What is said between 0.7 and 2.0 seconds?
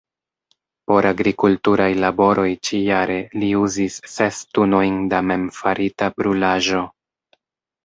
Por agrikulturaj